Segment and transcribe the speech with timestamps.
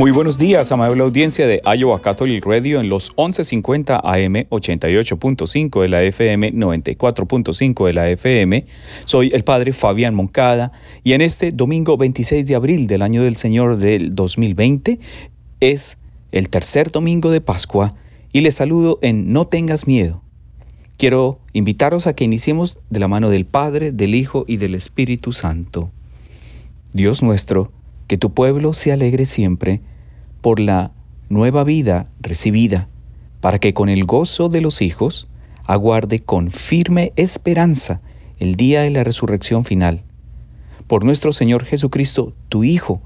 [0.00, 5.88] Muy buenos días, amable audiencia de Iowa Catholic Radio en los 1150 AM 88.5 de
[5.90, 8.64] la FM 94.5 de la FM.
[9.04, 10.72] Soy el padre Fabián Moncada
[11.04, 15.00] y en este domingo 26 de abril del año del Señor del 2020
[15.60, 15.98] es
[16.32, 17.94] el tercer domingo de Pascua
[18.32, 20.22] y les saludo en No tengas miedo.
[20.96, 25.34] Quiero invitaros a que iniciemos de la mano del Padre, del Hijo y del Espíritu
[25.34, 25.90] Santo.
[26.94, 27.70] Dios nuestro,
[28.10, 29.80] que tu pueblo se alegre siempre
[30.40, 30.90] por la
[31.28, 32.88] nueva vida recibida,
[33.40, 35.28] para que con el gozo de los hijos
[35.64, 38.00] aguarde con firme esperanza
[38.40, 40.02] el día de la resurrección final.
[40.88, 43.00] Por nuestro Señor Jesucristo, tu Hijo,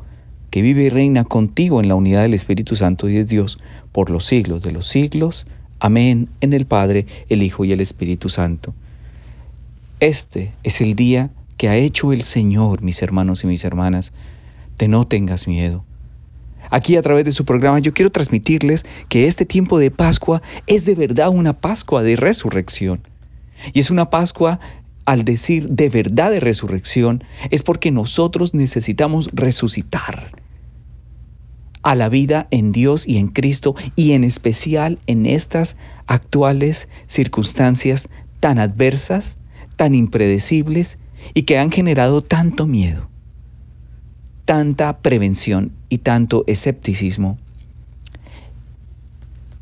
[0.48, 3.58] que vive y reina contigo en la unidad del Espíritu Santo y es Dios,
[3.92, 5.46] por los siglos de los siglos.
[5.80, 8.72] Amén en el Padre, el Hijo y el Espíritu Santo.
[10.00, 14.14] Este es el día que ha hecho el Señor, mis hermanos y mis hermanas
[14.78, 15.84] de no tengas miedo.
[16.70, 20.84] Aquí a través de su programa yo quiero transmitirles que este tiempo de Pascua es
[20.84, 23.00] de verdad una Pascua de resurrección.
[23.72, 24.60] Y es una Pascua,
[25.04, 30.32] al decir de verdad de resurrección, es porque nosotros necesitamos resucitar
[31.82, 38.08] a la vida en Dios y en Cristo y en especial en estas actuales circunstancias
[38.40, 39.36] tan adversas,
[39.76, 40.98] tan impredecibles
[41.34, 43.13] y que han generado tanto miedo
[44.44, 47.38] tanta prevención y tanto escepticismo.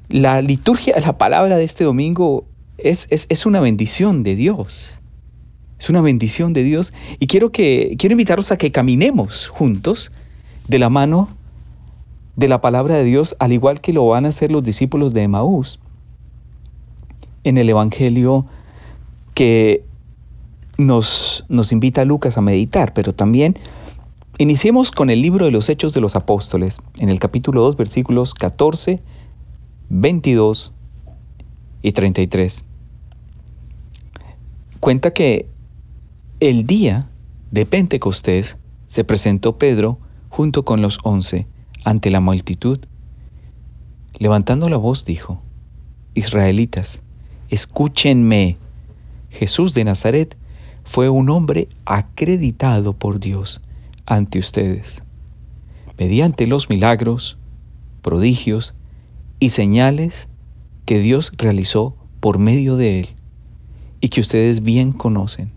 [0.09, 2.45] La liturgia, la palabra de este domingo
[2.79, 5.01] es, es, una bendición de Dios.
[5.79, 10.13] Es una bendición de Dios y quiero, que, quiero invitarlos a que caminemos juntos
[10.69, 11.29] de la mano
[12.37, 15.23] de la palabra de Dios, al igual que lo van a hacer los discípulos de
[15.23, 15.81] Emaús
[17.45, 18.47] en el Evangelio
[19.35, 19.85] que
[20.79, 23.57] nos, nos invita Lucas a meditar, pero también
[24.39, 28.33] Iniciemos con el libro de los Hechos de los Apóstoles, en el capítulo 2, versículos
[28.33, 29.03] 14,
[29.91, 30.75] 22
[31.83, 32.65] y 33.
[34.81, 35.51] Cuenta que
[36.41, 37.11] el día
[37.51, 38.57] de Pentecostés
[38.89, 39.99] se presentó Pedro
[40.31, 41.47] junto con los once
[41.85, 42.81] ante la multitud.
[44.19, 45.43] Levantando la voz dijo,
[46.15, 47.03] Israelitas,
[47.51, 48.57] escúchenme.
[49.29, 50.39] Jesús de Nazaret
[50.85, 53.61] fue un hombre acreditado por Dios
[54.07, 55.03] ante ustedes,
[55.99, 57.39] mediante los milagros,
[58.03, 58.75] prodigios
[59.39, 60.29] y señales
[60.85, 63.09] que Dios realizó por medio de él
[64.01, 65.53] y que ustedes bien conocen.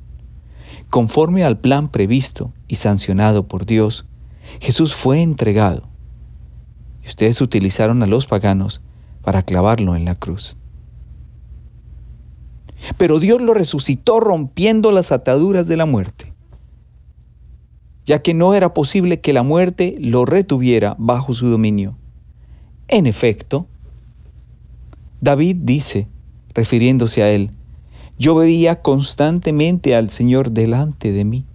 [0.90, 4.06] Conforme al plan previsto y sancionado por Dios,
[4.60, 5.88] Jesús fue entregado
[7.04, 8.82] y ustedes utilizaron a los paganos
[9.24, 10.56] para clavarlo en la cruz.
[12.98, 16.25] Pero Dios lo resucitó rompiendo las ataduras de la muerte
[18.06, 21.98] ya que no era posible que la muerte lo retuviera bajo su dominio.
[22.88, 23.68] En efecto,
[25.22, 26.08] David dice,
[26.54, 27.52] refiriéndose a él,
[28.18, 31.46] yo veía constantemente al Señor delante de mí,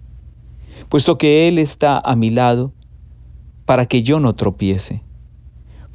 [0.89, 2.73] puesto que Él está a mi lado
[3.65, 5.01] para que yo no tropiece.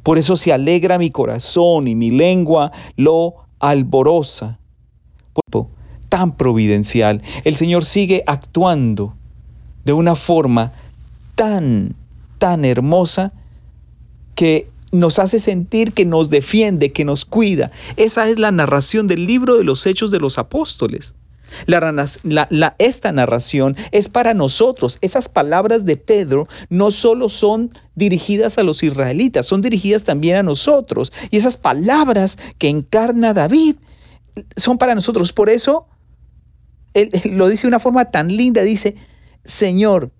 [0.03, 4.59] Por eso se alegra mi corazón y mi lengua lo alborosa.
[6.09, 9.15] Tan providencial, el Señor sigue actuando
[9.87, 10.73] de una forma
[11.35, 11.95] tan,
[12.39, 13.31] tan hermosa
[14.35, 17.71] que nos hace sentir que nos defiende, que nos cuida.
[17.95, 21.15] Esa es la narración del libro de los Hechos de los Apóstoles.
[21.67, 24.97] La, esta narración es para nosotros.
[24.99, 30.43] Esas palabras de Pedro no solo son dirigidas a los israelitas, son dirigidas también a
[30.43, 31.13] nosotros.
[31.31, 33.77] Y esas palabras que encarna David
[34.57, 35.31] son para nosotros.
[35.31, 35.87] Por eso
[36.93, 38.63] él lo dice de una forma tan linda.
[38.63, 38.97] Dice,
[39.47, 40.11] Señor,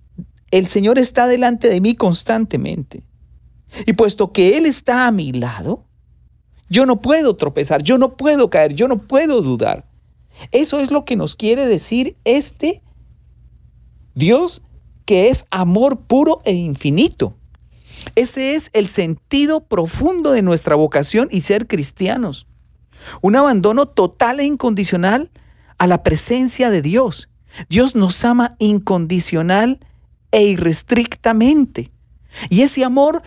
[0.52, 3.04] el Señor está delante de mí constantemente.
[3.86, 5.84] Y puesto que Él está a mi lado,
[6.70, 9.86] yo no puedo tropezar, yo no puedo caer, yo no puedo dudar.
[10.52, 12.82] Eso es lo que nos quiere decir este
[14.16, 14.62] Dios
[15.06, 17.36] que es amor puro e infinito.
[18.16, 22.48] Ese es el sentido profundo de nuestra vocación y ser cristianos.
[23.22, 25.32] Un abandono total e incondicional
[25.78, 27.30] a la presencia de Dios
[27.70, 29.80] Dios nos ama incondicional
[30.32, 31.92] e irrestrictamente.
[32.50, 33.24] Y ese amor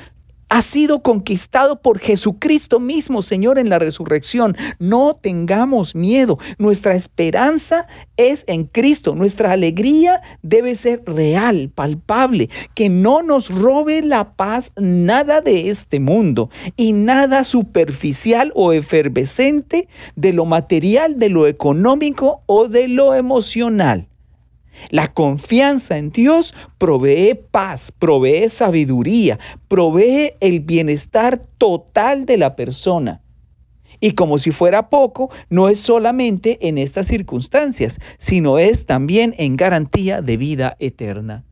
[0.50, 4.56] ha sido conquistado por Jesucristo mismo, Señor, en la resurrección.
[4.80, 6.38] No tengamos miedo.
[6.58, 7.86] Nuestra esperanza
[8.16, 9.14] es en Cristo.
[9.14, 12.50] Nuestra alegría debe ser real, palpable.
[12.74, 19.88] Que no nos robe la paz nada de este mundo y nada superficial o efervescente
[20.16, 24.08] de lo material, de lo económico o de lo emocional.
[24.88, 29.38] La confianza en Dios provee paz, provee sabiduría,
[29.68, 33.22] provee el bienestar total de la persona.
[34.00, 39.56] Y como si fuera poco, no es solamente en estas circunstancias, sino es también en
[39.56, 41.44] garantía de vida eterna.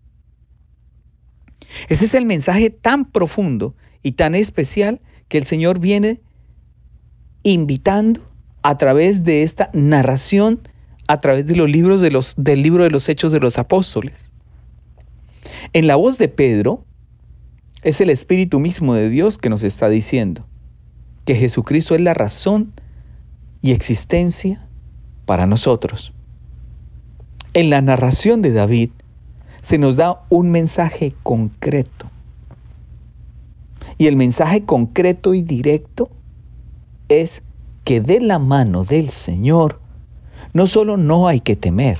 [1.88, 6.22] Ese es el mensaje tan profundo y tan especial que el Señor viene
[7.42, 8.20] invitando
[8.62, 10.60] a través de esta narración
[11.08, 14.14] a través de los libros de los, del libro de los Hechos de los Apóstoles.
[15.72, 16.84] En la voz de Pedro
[17.82, 20.46] es el Espíritu mismo de Dios que nos está diciendo
[21.24, 22.72] que Jesucristo es la razón
[23.62, 24.66] y existencia
[25.24, 26.12] para nosotros.
[27.54, 28.90] En la narración de David
[29.62, 32.10] se nos da un mensaje concreto.
[33.96, 36.10] Y el mensaje concreto y directo
[37.08, 37.42] es
[37.84, 39.80] que de la mano del Señor
[40.52, 41.98] no solo no hay que temer,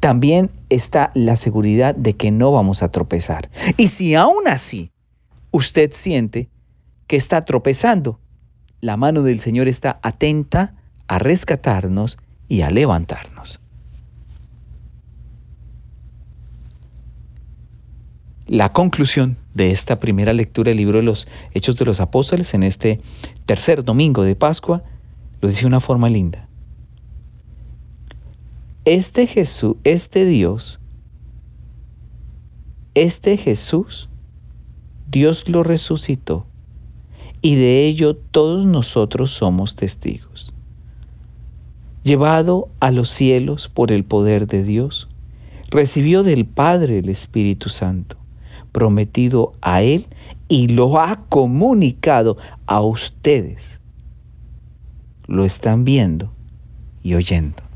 [0.00, 3.50] también está la seguridad de que no vamos a tropezar.
[3.76, 4.90] Y si aún así
[5.50, 6.48] usted siente
[7.06, 8.18] que está tropezando,
[8.80, 10.74] la mano del Señor está atenta
[11.06, 12.16] a rescatarnos
[12.48, 13.60] y a levantarnos.
[18.46, 22.64] La conclusión de esta primera lectura del libro de los Hechos de los Apóstoles en
[22.64, 23.00] este
[23.44, 24.82] tercer domingo de Pascua
[25.40, 26.49] lo dice de una forma linda
[28.86, 30.80] este Jesús, este Dios,
[32.94, 34.08] este Jesús,
[35.10, 36.46] Dios lo resucitó
[37.42, 40.54] y de ello todos nosotros somos testigos.
[42.04, 45.08] Llevado a los cielos por el poder de Dios,
[45.70, 48.16] recibió del Padre el Espíritu Santo,
[48.72, 50.06] prometido a Él
[50.48, 53.78] y lo ha comunicado a ustedes.
[55.26, 56.32] Lo están viendo
[57.02, 57.69] y oyendo.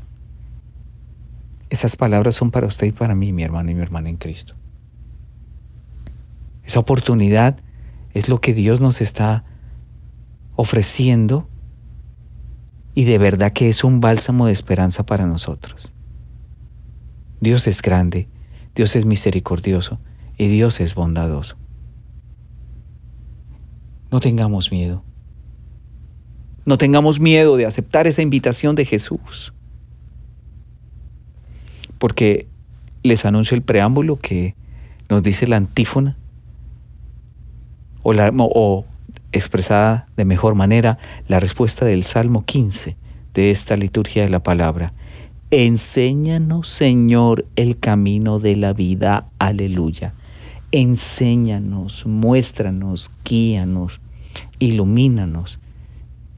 [1.75, 4.55] Esas palabras son para usted y para mí, mi hermano y mi hermana en Cristo.
[6.63, 7.57] Esa oportunidad
[8.13, 9.43] es lo que Dios nos está
[10.55, 11.49] ofreciendo
[12.93, 15.91] y de verdad que es un bálsamo de esperanza para nosotros.
[17.41, 18.29] Dios es grande,
[18.73, 19.99] Dios es misericordioso
[20.37, 21.57] y Dios es bondadoso.
[24.11, 25.03] No tengamos miedo.
[26.63, 29.53] No tengamos miedo de aceptar esa invitación de Jesús
[31.97, 32.47] porque
[33.03, 34.55] les anuncio el preámbulo que
[35.09, 36.17] nos dice la antífona
[38.03, 38.85] o, o
[39.31, 40.97] expresada de mejor manera
[41.27, 42.97] la respuesta del Salmo 15
[43.33, 44.93] de esta liturgia de la palabra.
[45.51, 49.29] Enséñanos, Señor, el camino de la vida.
[49.39, 50.13] Aleluya.
[50.71, 54.01] Enséñanos, muéstranos, guíanos,
[54.59, 55.59] ilumínanos,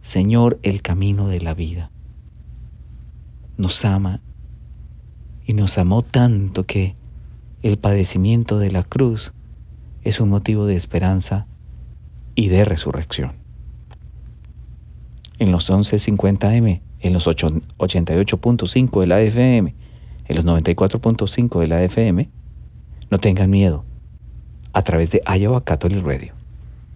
[0.02, 1.90] Señor, el camino de la vida.
[3.58, 4.22] Nos ama
[5.48, 6.96] y nos amó tanto que
[7.64, 9.32] el padecimiento de la cruz
[10.04, 11.48] es un motivo de esperanza
[12.36, 13.32] y de resurrección.
[15.40, 19.74] En los 1150M, en los 88.5 de la FM,
[20.28, 22.30] en los 94.5 de la FM,
[23.10, 23.86] no tengan miedo,
[24.74, 26.34] a través de Iowa Catholic Radio.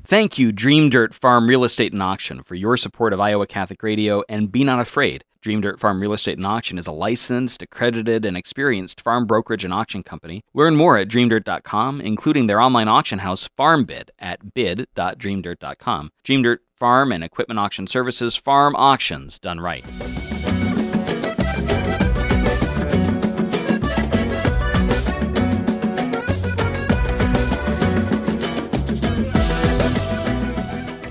[0.06, 3.82] Thank you, Dream Dirt Farm Real Estate and Auction, for your support of Iowa Catholic
[3.82, 5.24] Radio and be not afraid.
[5.42, 9.64] Dream Dirt Farm Real Estate and Auction is a licensed, accredited, and experienced farm brokerage
[9.64, 10.44] and auction company.
[10.54, 16.12] Learn more at dreamdirt.com, including their online auction house FarmBid at bid.dreamdirt.com.
[16.24, 19.84] Dream Dirt Farm and Equipment Auction Services, farm auctions done right.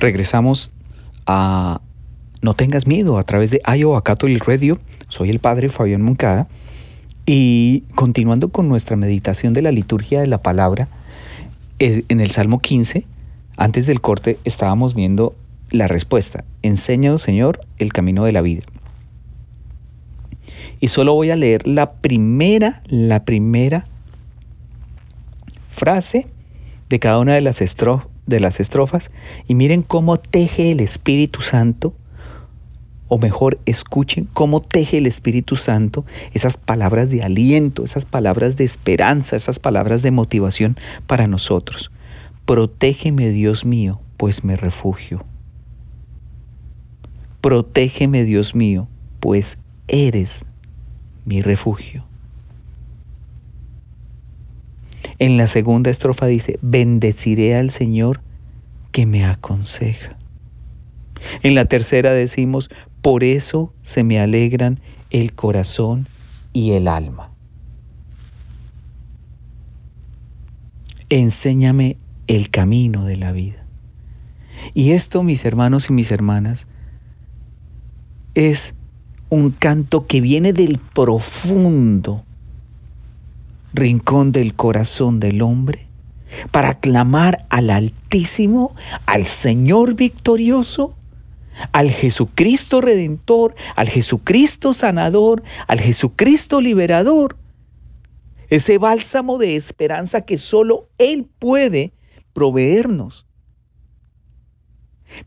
[0.00, 0.70] regresamos
[1.26, 1.78] a
[2.42, 4.78] No tengas miedo a través de Iowa Catholic Radio.
[5.08, 6.48] Soy el padre Fabián Moncada
[7.26, 10.88] y continuando con nuestra meditación de la liturgia de la palabra,
[11.78, 13.06] eh, en el Salmo 15,
[13.56, 15.34] antes del corte estábamos viendo
[15.70, 16.44] la respuesta.
[16.62, 18.62] Enséñanos, Señor, el camino de la vida.
[20.80, 23.84] Y solo voy a leer la primera, la primera
[25.68, 26.26] frase
[26.88, 29.10] de cada una de las, estrofas de las estrofas
[29.46, 31.92] y miren cómo teje el Espíritu Santo,
[33.10, 38.62] o mejor, escuchen cómo teje el Espíritu Santo esas palabras de aliento, esas palabras de
[38.62, 40.76] esperanza, esas palabras de motivación
[41.06, 41.90] para nosotros.
[42.46, 45.24] protégeme Dios mío, pues me refugio.
[47.40, 48.88] Protégeme Dios mío,
[49.18, 50.44] pues eres
[51.24, 52.04] mi refugio.
[55.18, 58.20] En la segunda estrofa dice, bendeciré al Señor
[58.92, 60.16] que me aconseja.
[61.42, 62.70] En la tercera decimos,
[63.02, 64.78] por eso se me alegran
[65.10, 66.06] el corazón
[66.52, 67.30] y el alma.
[71.08, 73.64] Enséñame el camino de la vida.
[74.74, 76.66] Y esto, mis hermanos y mis hermanas,
[78.34, 78.74] es
[79.28, 82.24] un canto que viene del profundo
[83.72, 85.86] rincón del corazón del hombre
[86.50, 88.74] para clamar al Altísimo,
[89.06, 90.94] al Señor victorioso,
[91.72, 97.36] al Jesucristo redentor, al Jesucristo sanador, al Jesucristo liberador.
[98.48, 101.92] Ese bálsamo de esperanza que solo Él puede
[102.32, 103.26] proveernos.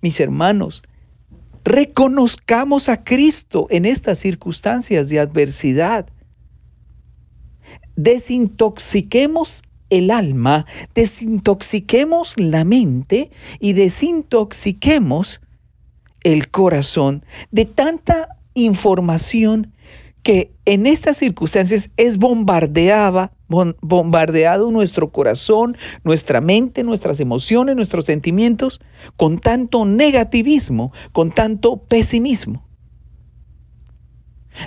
[0.02, 0.84] Mis hermanos,
[1.64, 6.08] reconozcamos a Cristo en estas circunstancias de adversidad.
[7.96, 15.42] Desintoxiquemos el alma, desintoxiquemos la mente y desintoxiquemos
[16.24, 19.74] el corazón de tanta información
[20.24, 23.34] que en estas circunstancias es bombardeada,
[23.82, 28.80] bombardeado nuestro corazón, nuestra mente, nuestras emociones, nuestros sentimientos
[29.18, 32.66] con tanto negativismo, con tanto pesimismo.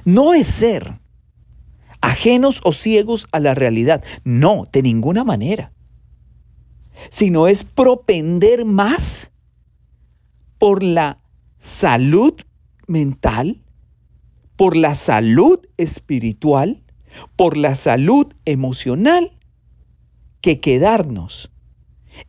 [0.05, 1.01] No es ser
[2.03, 5.73] ajenos o ciegos a la realidad, no, de ninguna manera,
[7.09, 9.33] sino es propender más
[10.59, 11.19] por la
[11.67, 12.35] salud
[12.87, 13.61] mental,
[14.55, 16.81] por la salud espiritual,
[17.35, 19.33] por la salud emocional,
[20.41, 21.51] que quedarnos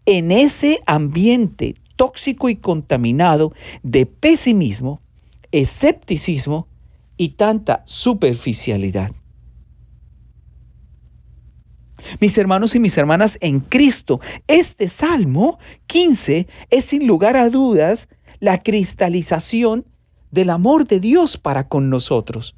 [0.07, 3.53] en ese ambiente tóxico y contaminado
[3.83, 5.01] de pesimismo,
[5.51, 6.67] escepticismo
[7.15, 9.11] y tanta superficialidad.
[12.19, 18.09] Mis hermanos y mis hermanas en Cristo, este Salmo 15 es sin lugar a dudas
[18.39, 19.85] la cristalización
[20.31, 22.55] del amor de Dios para con nosotros.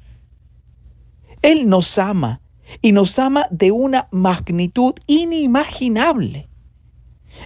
[1.42, 2.40] Él nos ama
[2.82, 6.48] y nos ama de una magnitud inimaginable,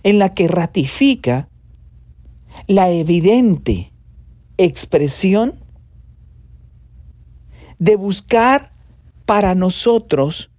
[0.03, 1.49] en la que ratifica
[2.67, 3.93] la evidente
[4.57, 5.61] expresión
[7.79, 8.73] de buscar
[9.27, 10.51] para nosotros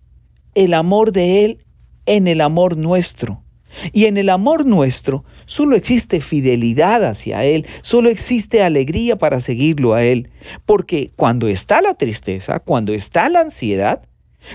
[0.53, 1.65] el amor de Él
[2.05, 3.44] en el amor nuestro.
[3.91, 9.93] Y en el amor nuestro solo existe fidelidad hacia Él, solo existe alegría para seguirlo
[9.93, 10.29] a Él.
[10.65, 14.01] Porque cuando está la tristeza, cuando está la ansiedad,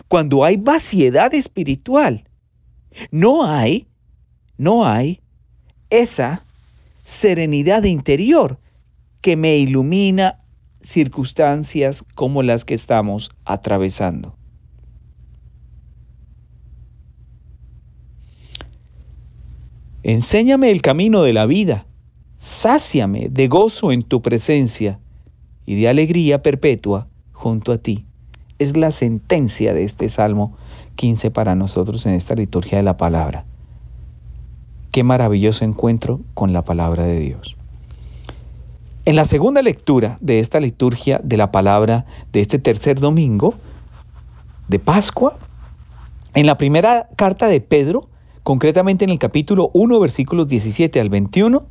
[0.09, 2.25] cuando hay vaciedad espiritual,
[3.11, 3.87] no hay,
[4.57, 5.21] no hay
[5.91, 6.45] esa
[7.05, 8.59] serenidad interior
[9.21, 10.39] que me ilumina
[10.81, 14.37] circunstancias como las que estamos atravesando.
[20.03, 21.87] Enséñame el camino de la vida,
[22.39, 24.99] sáciame de gozo en tu presencia
[25.67, 28.07] y de alegría perpetua junto a ti.
[28.59, 30.57] Es la sentencia de este Salmo
[30.97, 33.45] 15 para nosotros en esta liturgia de la palabra.
[34.91, 37.57] Qué maravilloso encuentro con la palabra de Dios.
[39.05, 43.55] En la segunda lectura de esta liturgia de la palabra de este tercer domingo
[44.69, 45.39] de Pascua,
[46.35, 48.10] en la primera carta de Pedro,
[48.51, 51.69] concretamente en el capítulo 1, versículos 17 al 21,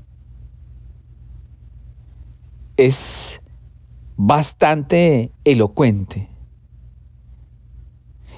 [2.78, 3.42] es
[4.16, 6.30] bastante elocuente.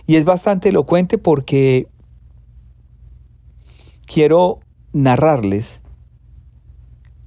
[0.07, 1.87] Y es bastante elocuente porque
[4.07, 5.83] quiero narrarles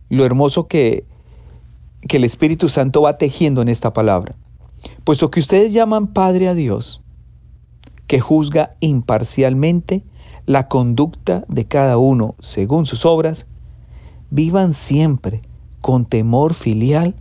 [0.08, 1.06] lo hermoso que,
[2.08, 4.34] que el Espíritu Santo va tejiendo en esta palabra.
[5.04, 7.04] Puesto que ustedes llaman Padre a Dios,
[8.08, 10.02] que juzga imparcialmente
[10.46, 13.46] la conducta de cada uno según sus obras,
[14.30, 15.42] vivan siempre
[15.80, 17.14] con temor filial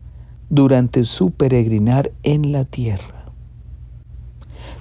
[0.50, 3.24] durante su peregrinar en la tierra.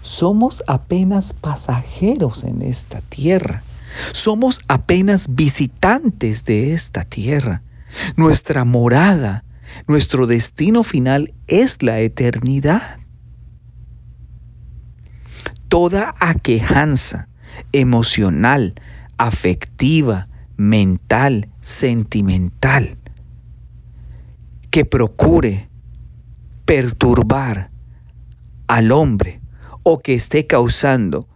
[0.02, 3.62] Somos apenas pasajeros en esta tierra.
[4.12, 7.62] Somos apenas visitantes de esta tierra.
[8.16, 9.44] Nuestra morada,
[9.86, 12.98] nuestro destino final es la eternidad.
[15.68, 17.28] Toda aquejanza,
[17.72, 18.74] emocional,
[19.18, 22.98] afectiva, mental, sentimental,
[24.70, 25.68] que procure
[26.64, 27.70] perturbar
[28.66, 29.40] al hombre
[29.82, 31.28] o que esté causando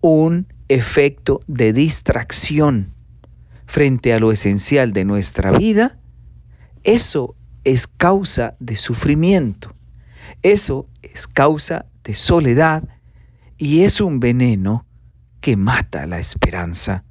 [0.00, 2.92] un efecto de distracción
[3.66, 5.98] frente a lo esencial de nuestra vida,
[6.82, 9.74] eso es causa de sufrimiento,
[10.42, 12.84] eso es causa de soledad
[13.56, 14.86] y es un veneno
[15.44, 17.04] que mata la esperanza.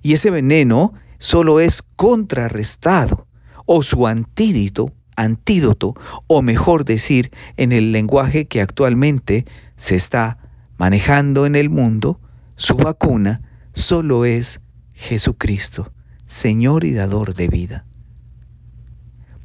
[0.00, 3.26] Y ese veneno solo es contrarrestado
[3.66, 5.94] o su antídoto, antídoto,
[6.28, 9.44] o mejor decir, en el lenguaje que actualmente
[9.74, 10.38] se está
[10.78, 12.20] manejando en el mundo,
[12.54, 14.60] su vacuna solo es
[14.92, 15.92] Jesucristo,
[16.26, 17.86] Señor y dador de vida.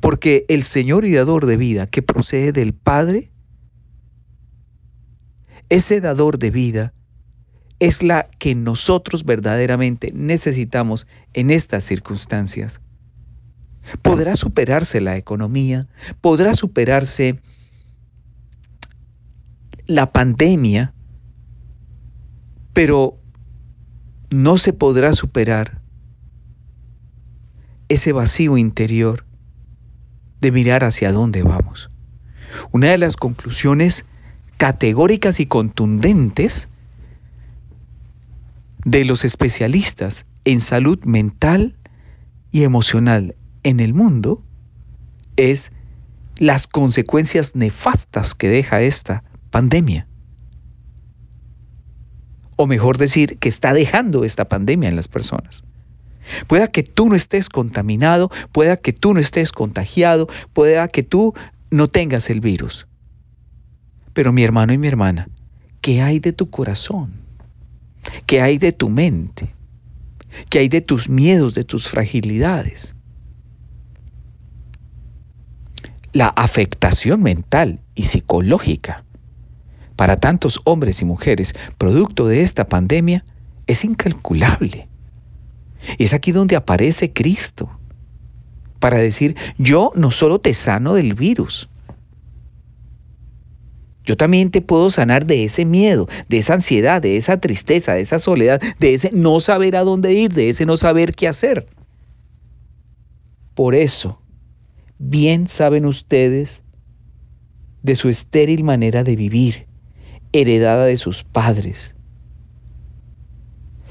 [0.02, 3.32] Porque el Señor y dador de vida que procede del Padre,
[5.70, 6.94] ese dador de vida
[7.80, 12.82] es la que nosotros verdaderamente necesitamos en estas circunstancias.
[14.02, 15.88] Podrá superarse la economía,
[16.22, 17.40] podrá superarse
[19.86, 20.94] la pandemia,
[22.74, 23.18] pero
[24.30, 25.82] no se podrá superar
[27.88, 29.26] ese vacío interior
[30.42, 31.90] de mirar hacia dónde vamos.
[32.72, 34.06] Una de las conclusiones
[34.58, 36.70] categóricas y contundentes
[38.86, 41.76] de los especialistas en salud mental
[42.52, 44.44] y emocional en el mundo
[45.36, 45.72] es
[46.40, 50.08] las consecuencias nefastas que deja esta pandemia.
[52.56, 55.64] O mejor decir, que está dejando esta pandemia en las personas.
[56.48, 61.34] Pueda que tú no estés contaminado, pueda que tú no estés contagiado, pueda que tú
[61.70, 62.88] no tengas el virus.
[64.14, 65.30] Pero mi hermano y mi hermana,
[65.82, 67.27] ¿qué hay de tu corazón?
[68.26, 69.54] ¿Qué hay de tu mente?
[70.50, 72.96] ¿Qué hay de tus miedos, de tus fragilidades?
[76.14, 79.04] La afectación mental y psicológica
[79.96, 83.26] para tantos hombres y mujeres producto de esta pandemia
[83.66, 84.88] es incalculable.
[85.98, 87.70] Y es aquí donde aparece Cristo
[88.80, 91.70] para decir, yo no solo te sano del virus,
[94.08, 98.00] yo también te puedo sanar de ese miedo, de esa ansiedad, de esa tristeza, de
[98.00, 101.68] esa soledad, de ese no saber a dónde ir, de ese no saber qué hacer.
[103.54, 104.22] Por eso,
[104.98, 106.64] bien saben ustedes
[107.84, 109.68] de su estéril manera de vivir,
[110.32, 111.94] heredada de sus padres.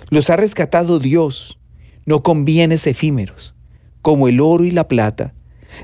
[0.09, 1.59] Los ha rescatado Dios,
[2.07, 3.55] no con bienes efímeros,
[4.01, 5.35] como el oro y la plata,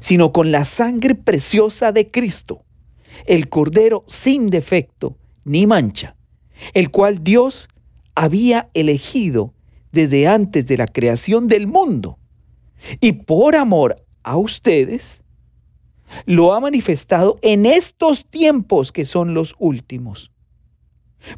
[0.01, 2.65] sino con la sangre preciosa de Cristo
[3.27, 6.17] el Cordero sin defecto ni mancha,
[6.75, 7.69] el cual Dios
[8.15, 9.53] había elegido
[9.91, 12.19] desde antes de la creación del mundo.
[13.01, 15.23] Y por amor a ustedes,
[16.27, 20.31] lo ha manifestado en estos tiempos que son los últimos.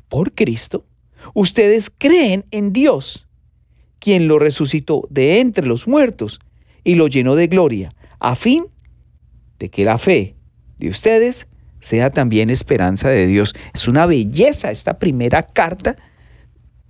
[0.09, 0.85] Por Cristo,
[1.35, 3.27] ustedes creen en Dios,
[3.99, 6.41] quien lo resucitó de entre los muertos
[6.83, 8.67] y lo llenó de gloria, a fin
[9.59, 10.35] de que la fe
[10.79, 11.47] de ustedes
[11.85, 13.55] sea también esperanza de Dios.
[13.75, 15.97] Es una belleza esta primera carta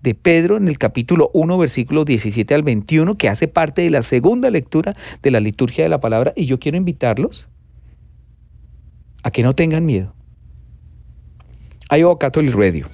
[0.01, 4.03] de Pedro en el capítulo 1, versículos 17 al 21, que hace parte de la
[4.03, 6.33] segunda lectura de la liturgia de la palabra.
[6.37, 7.49] Y yo quiero invitarlos
[9.25, 10.15] a que no tengan miedo.
[11.91, 12.87] Iowa Catholic Radio.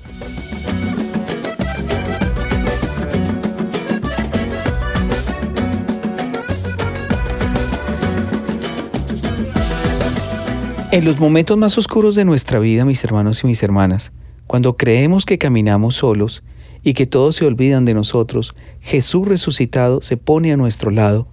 [10.93, 14.11] En los momentos más oscuros de nuestra vida, mis hermanos y mis hermanas,
[14.49, 16.43] cuando creemos que caminamos solos
[16.83, 21.29] y que todos se olvidan de nosotros, Jesús resucitado se pone a nuestro lado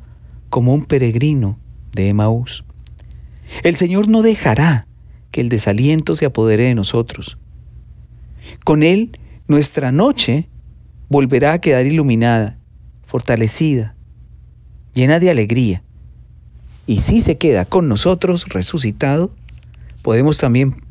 [0.52, 1.58] como un peregrino
[1.92, 2.66] de Emaús.
[3.64, 4.86] El Señor no dejará
[5.32, 7.40] que el desaliento se apodere de nosotros.
[8.64, 9.18] Con Él,
[9.48, 10.50] nuestra noche
[11.10, 12.60] volverá a quedar iluminada,
[13.08, 13.96] fortalecida,
[14.94, 15.82] llena de alegría.
[16.86, 19.32] Y si se queda con nosotros resucitado,
[20.02, 20.84] podemos también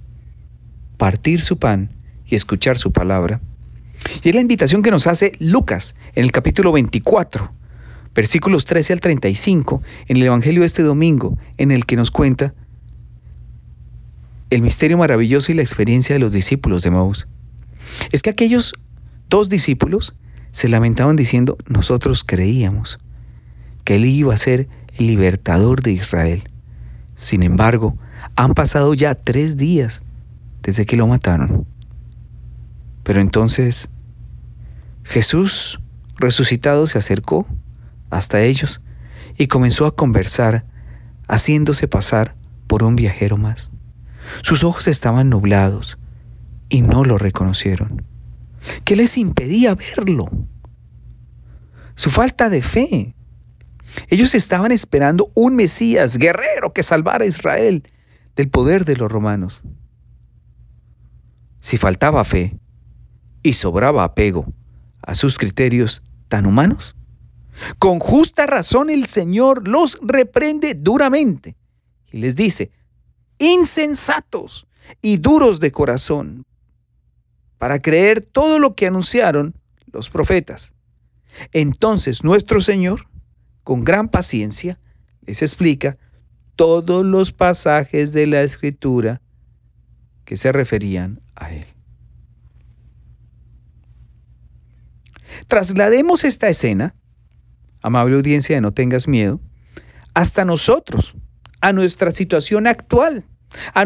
[0.97, 1.91] partir su pan
[2.27, 3.41] y escuchar su palabra.
[4.23, 7.51] Y es la invitación que nos hace Lucas en el capítulo 24,
[8.15, 12.55] versículos 13 al 35, en el Evangelio de este domingo, en el que nos cuenta
[14.51, 17.27] el misterio maravilloso y la experiencia de los discípulos de Maús.
[18.13, 18.75] Es que aquellos
[19.29, 20.15] dos discípulos
[20.53, 22.99] se lamentaban diciendo, nosotros creíamos
[23.85, 26.45] que él iba a ser el libertador de Israel.
[27.17, 27.99] Sin embargo,
[28.35, 30.03] han pasado ya tres días
[30.63, 31.67] desde que lo mataron.
[33.03, 33.89] Pero entonces
[35.05, 35.81] Jesús
[36.17, 37.47] resucitado se acercó
[38.11, 38.81] hasta ellos
[39.39, 40.65] y comenzó a conversar,
[41.29, 42.35] haciéndose pasar
[42.67, 43.71] por un viajero más.
[44.43, 45.99] Sus ojos estaban nublados
[46.69, 48.03] y no lo reconocieron.
[48.85, 50.29] ¿Qué les impedía verlo?
[51.97, 53.15] su falta de fe.
[54.09, 57.83] Ellos estaban esperando un Mesías guerrero que salvara a Israel
[58.37, 59.63] del poder de los romanos.
[61.61, 62.61] Si faltaba fe
[63.43, 64.53] y sobraba apego
[65.03, 66.95] a sus criterios tan humanos,
[67.79, 71.57] con justa razón el Señor los reprende duramente
[72.13, 72.71] y les dice,
[73.39, 74.67] insensatos
[75.01, 76.45] y duros de corazón,
[77.59, 79.55] para creer todo lo que anunciaron
[79.87, 80.75] los profetas.
[81.53, 83.09] Entonces nuestro Señor,
[83.65, 84.79] con gran paciencia,
[85.23, 85.97] les explica
[86.57, 89.21] todos los pasajes de la Escritura
[90.25, 91.67] que se referían a Él.
[95.47, 96.95] Traslademos esta escena,
[97.83, 99.41] amable audiencia de No tengas miedo,
[100.15, 101.15] hasta nosotros,
[101.61, 103.25] a nuestra situación actual,
[103.75, 103.85] a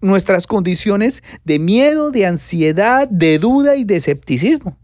[0.00, 4.78] nuestras condiciones de miedo, de ansiedad, de duda y de escepticismo.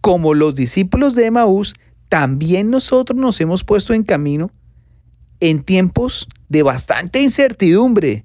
[0.00, 1.74] Como los discípulos de Emaús,
[2.08, 4.50] también nosotros nos hemos puesto en camino
[5.42, 8.24] en tiempos de bastante incertidumbre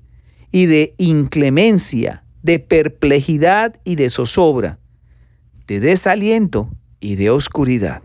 [0.51, 4.77] y de inclemencia, de perplejidad y de zozobra,
[5.65, 8.03] de desaliento y de oscuridad.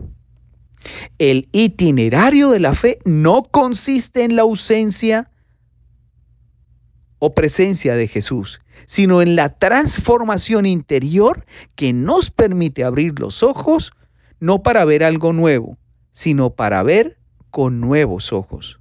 [1.19, 5.29] El itinerario de la fe no consiste en la ausencia
[7.19, 11.45] o presencia de Jesús, sino en la transformación interior
[11.75, 13.93] que nos permite abrir los ojos
[14.39, 15.77] no para ver algo nuevo,
[16.13, 17.19] sino para ver
[17.51, 18.79] con nuevos ojos.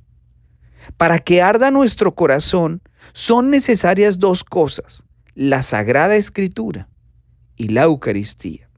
[0.97, 6.89] Para que arda nuestro corazón son necesarias dos cosas, la Sagrada Escritura
[7.57, 8.69] y la Eucaristía.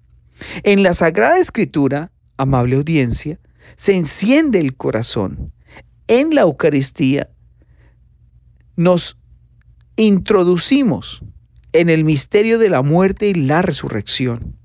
[0.63, 3.39] En la Sagrada Escritura amable audiencia,
[3.77, 5.53] se enciende el corazón.
[6.07, 7.31] En la Eucaristía
[8.77, 9.19] nos
[9.97, 11.23] introducimos
[11.73, 14.57] en el misterio de la muerte y la resurrección.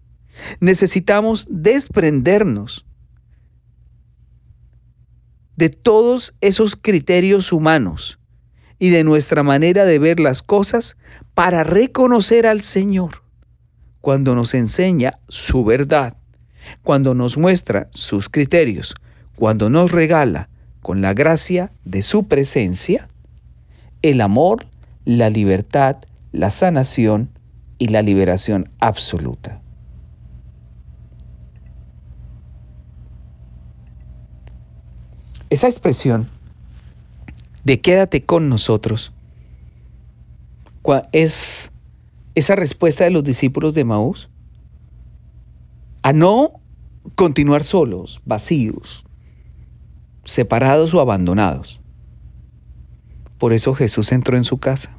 [0.59, 2.85] Necesitamos desprendernos
[5.59, 8.17] de todos esos criterios humanos
[8.79, 10.97] y de nuestra manera de ver las cosas
[11.35, 13.21] para reconocer al Señor
[14.01, 16.15] cuando nos enseña su verdad
[16.83, 18.95] cuando nos muestra sus criterios,
[19.35, 20.49] cuando nos regala
[20.81, 23.09] con la gracia de su presencia
[24.01, 24.65] el amor,
[25.03, 25.97] la libertad,
[26.31, 27.31] la sanación
[27.77, 29.61] y la liberación absoluta.
[35.49, 36.27] Esa expresión
[37.63, 39.11] de quédate con nosotros
[41.11, 41.71] es
[42.35, 44.29] esa respuesta de los discípulos de Maús
[46.01, 46.53] a no
[47.15, 49.05] continuar solos, vacíos,
[50.23, 51.81] separados o abandonados.
[53.37, 54.91] Por eso Jesús entró en su casa.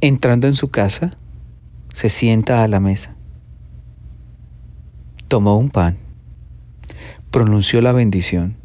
[0.00, 1.16] Entrando en su casa,
[1.92, 3.14] se sienta a la mesa.
[5.28, 5.98] Tomó un pan,
[7.30, 8.56] pronunció la bendición,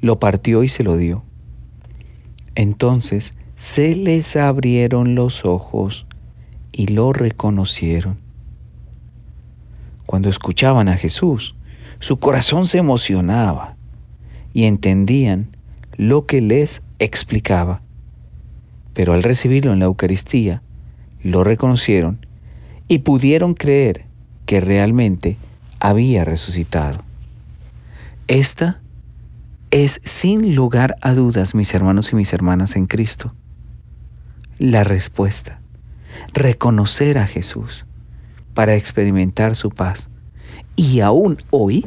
[0.00, 1.24] lo partió y se lo dio.
[2.54, 6.06] Entonces se les abrieron los ojos
[6.72, 8.26] y lo reconocieron
[10.06, 11.56] cuando escuchaban a Jesús,
[11.98, 13.76] su corazón se emocionaba
[14.54, 15.48] y entendían
[15.96, 17.82] lo que les explicaba.
[18.94, 20.62] Pero al recibirlo en la Eucaristía,
[21.22, 22.24] lo reconocieron
[22.88, 24.04] y pudieron creer
[24.46, 25.36] que realmente
[25.80, 27.02] había resucitado.
[28.28, 28.80] Esta
[29.70, 33.32] es sin lugar a dudas, mis hermanos y mis hermanas en Cristo,
[34.58, 35.60] la respuesta.
[36.32, 37.86] Reconocer a Jesús
[38.52, 40.08] para experimentar su paz.
[40.74, 41.86] Y aún hoy,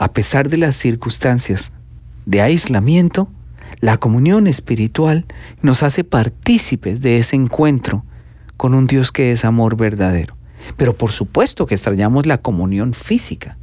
[0.00, 1.70] a pesar de las circunstancias
[2.26, 3.28] de aislamiento,
[3.78, 5.26] la comunión espiritual
[5.62, 8.04] nos hace partícipes de ese encuentro
[8.56, 10.36] con un Dios que es amor verdadero.
[10.76, 13.58] Pero por supuesto que extrañamos la comunión física,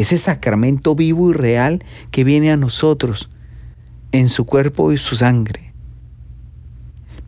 [0.00, 3.30] ese sacramento vivo y real que viene a nosotros
[4.12, 5.70] en su cuerpo y su sangre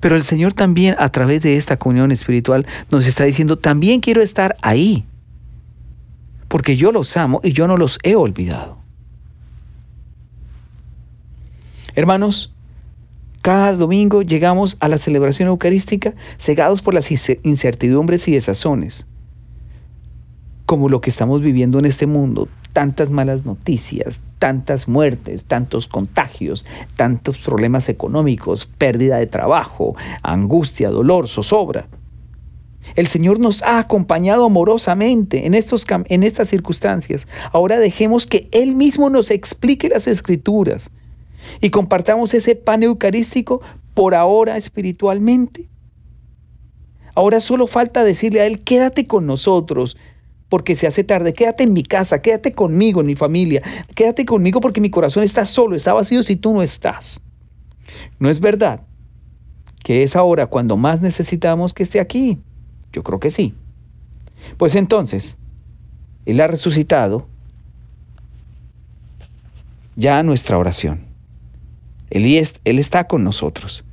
[0.02, 4.20] pero el Señor también a través de esta comunión espiritual nos está diciendo, también quiero
[4.20, 5.04] estar ahí,
[6.48, 8.78] porque yo los amo y yo no los he olvidado.
[11.94, 12.52] Hermanos,
[13.42, 17.08] cada domingo llegamos a la celebración eucarística cegados por las
[17.44, 19.06] incertidumbres y desazones
[20.66, 26.66] como lo que estamos viviendo en este mundo, tantas malas noticias, tantas muertes, tantos contagios,
[26.96, 31.88] tantos problemas económicos, pérdida de trabajo, angustia, dolor, zozobra.
[32.96, 37.28] El Señor nos ha acompañado amorosamente en, estos, en estas circunstancias.
[37.52, 40.90] Ahora dejemos que Él mismo nos explique las escrituras
[41.60, 43.60] y compartamos ese pan eucarístico
[43.94, 45.68] por ahora espiritualmente
[47.14, 49.96] Ahora solo falta decirle a Él, quédate con nosotros,
[50.52, 53.62] porque se hace tarde, quédate en mi casa, quédate conmigo, en mi familia,
[53.94, 57.22] quédate conmigo porque mi corazón está solo, está vacío si tú no estás.
[58.18, 58.82] ¿No es verdad
[59.82, 62.42] que es ahora cuando más necesitamos que esté aquí?
[62.92, 63.54] Yo creo que sí.
[64.58, 65.38] Pues entonces,
[66.26, 67.26] Él ha resucitado
[69.96, 71.06] ya nuestra oración.
[72.10, 73.86] Él, él está con nosotros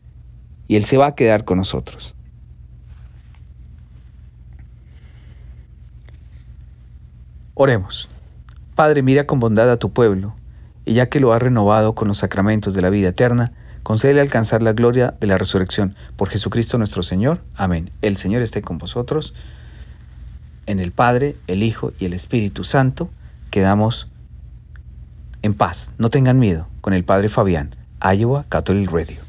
[0.67, 2.15] y Él se va a quedar con nosotros.
[7.61, 8.07] Oremos.
[8.73, 10.33] Padre, mira con bondad a tu pueblo,
[10.85, 13.51] y ya que lo has renovado con los sacramentos de la vida eterna,
[13.83, 15.93] concédele alcanzar la gloria de la resurrección.
[16.15, 17.41] Por Jesucristo nuestro Señor.
[17.57, 17.91] Amén.
[18.01, 19.33] El Señor esté con vosotros.
[20.67, 23.09] En el Padre, el Hijo y el Espíritu Santo
[23.51, 24.07] quedamos
[25.41, 25.91] en paz.
[25.97, 26.69] No tengan miedo.
[26.79, 29.28] Con el Padre Fabián, Iowa Catholic Radio.